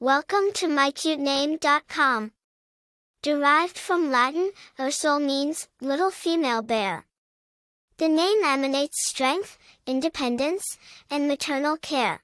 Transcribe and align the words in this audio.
Welcome 0.00 0.52
to 0.54 0.68
mycutename.com. 0.68 2.30
Derived 3.20 3.76
from 3.76 4.12
Latin, 4.12 4.52
Ursule 4.78 5.20
means 5.20 5.66
little 5.80 6.12
female 6.12 6.62
bear. 6.62 7.04
The 7.96 8.06
name 8.06 8.44
emanates 8.44 9.08
strength, 9.08 9.58
independence, 9.88 10.78
and 11.10 11.26
maternal 11.26 11.76
care. 11.76 12.22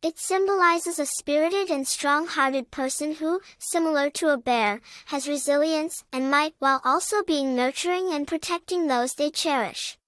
It 0.00 0.20
symbolizes 0.20 1.00
a 1.00 1.06
spirited 1.06 1.70
and 1.70 1.88
strong-hearted 1.88 2.70
person 2.70 3.16
who, 3.16 3.40
similar 3.58 4.08
to 4.10 4.28
a 4.28 4.38
bear, 4.38 4.80
has 5.06 5.26
resilience 5.26 6.04
and 6.12 6.30
might 6.30 6.54
while 6.60 6.80
also 6.84 7.24
being 7.24 7.56
nurturing 7.56 8.12
and 8.12 8.28
protecting 8.28 8.86
those 8.86 9.14
they 9.14 9.30
cherish. 9.30 9.98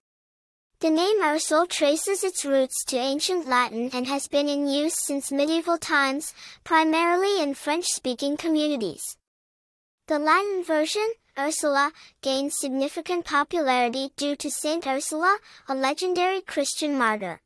The 0.80 0.90
name 0.90 1.20
Ursule 1.24 1.68
traces 1.68 2.22
its 2.22 2.44
roots 2.44 2.84
to 2.84 2.96
ancient 2.96 3.48
Latin 3.48 3.90
and 3.92 4.06
has 4.06 4.28
been 4.28 4.48
in 4.48 4.68
use 4.68 4.94
since 4.94 5.32
medieval 5.32 5.76
times, 5.76 6.32
primarily 6.62 7.42
in 7.42 7.54
French-speaking 7.54 8.36
communities. 8.36 9.16
The 10.06 10.20
Latin 10.20 10.62
version, 10.62 11.14
Ursula, 11.36 11.90
gained 12.22 12.52
significant 12.52 13.24
popularity 13.24 14.12
due 14.16 14.36
to 14.36 14.52
Saint 14.52 14.86
Ursula, 14.86 15.38
a 15.66 15.74
legendary 15.74 16.42
Christian 16.42 16.96
martyr. 16.96 17.40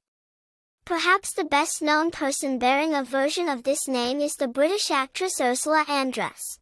Perhaps 0.85 1.33
the 1.33 1.45
best-known 1.45 2.11
person 2.11 2.59
bearing 2.59 2.95
a 2.95 3.03
version 3.03 3.49
of 3.49 3.63
this 3.63 3.89
name 3.89 4.21
is 4.21 4.35
the 4.35 4.47
British 4.47 4.91
actress 4.91 5.41
Ursula 5.41 5.87
Andress. 5.89 6.59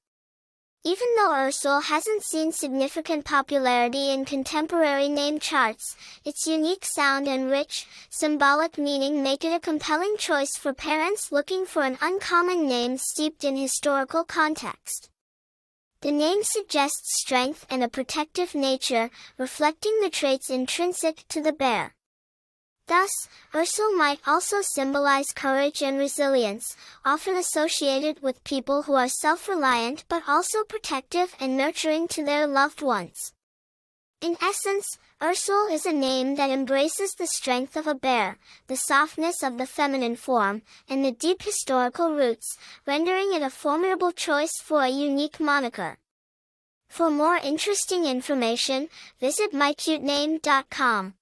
Even 0.82 1.08
though 1.14 1.32
Ursule 1.32 1.82
hasn't 1.82 2.22
seen 2.22 2.52
significant 2.52 3.26
popularity 3.26 4.10
in 4.10 4.24
contemporary 4.24 5.10
name 5.10 5.38
charts, 5.38 5.94
its 6.24 6.46
unique 6.46 6.86
sound 6.86 7.28
and 7.28 7.50
rich, 7.50 7.86
symbolic 8.08 8.78
meaning 8.78 9.22
make 9.22 9.44
it 9.44 9.52
a 9.52 9.60
compelling 9.60 10.16
choice 10.16 10.56
for 10.56 10.72
parents 10.72 11.30
looking 11.30 11.66
for 11.66 11.82
an 11.82 11.98
uncommon 12.00 12.66
name 12.66 12.96
steeped 12.96 13.44
in 13.44 13.56
historical 13.56 14.24
context. 14.24 15.10
The 16.00 16.12
name 16.12 16.42
suggests 16.42 17.20
strength 17.20 17.66
and 17.68 17.84
a 17.84 17.88
protective 17.88 18.54
nature, 18.54 19.10
reflecting 19.36 20.00
the 20.00 20.08
traits 20.08 20.48
intrinsic 20.48 21.28
to 21.28 21.42
the 21.42 21.52
bear. 21.52 21.94
Thus, 22.90 23.28
Ursule 23.54 23.96
might 23.96 24.18
also 24.26 24.62
symbolize 24.62 25.30
courage 25.30 25.80
and 25.80 25.96
resilience, 25.96 26.76
often 27.04 27.36
associated 27.36 28.20
with 28.20 28.42
people 28.42 28.82
who 28.82 28.94
are 28.94 29.08
self-reliant 29.08 30.02
but 30.08 30.24
also 30.26 30.64
protective 30.64 31.36
and 31.38 31.56
nurturing 31.56 32.08
to 32.08 32.24
their 32.24 32.48
loved 32.48 32.82
ones. 32.82 33.32
In 34.20 34.36
essence, 34.42 34.98
Ursule 35.22 35.70
is 35.70 35.86
a 35.86 35.92
name 35.92 36.34
that 36.34 36.50
embraces 36.50 37.14
the 37.14 37.28
strength 37.28 37.76
of 37.76 37.86
a 37.86 37.94
bear, 37.94 38.38
the 38.66 38.76
softness 38.76 39.40
of 39.44 39.56
the 39.56 39.66
feminine 39.66 40.16
form, 40.16 40.62
and 40.88 41.04
the 41.04 41.12
deep 41.12 41.42
historical 41.42 42.10
roots, 42.10 42.58
rendering 42.88 43.32
it 43.32 43.42
a 43.42 43.50
formidable 43.50 44.10
choice 44.10 44.60
for 44.60 44.82
a 44.82 44.88
unique 44.88 45.38
moniker. 45.38 45.98
For 46.88 47.08
more 47.08 47.36
interesting 47.36 48.04
information, 48.04 48.88
visit 49.20 49.52
mycutename.com. 49.52 51.14